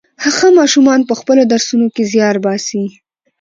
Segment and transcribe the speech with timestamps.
[0.35, 2.83] ښه ماشومان په خپلو درسونو کې زيار باسي.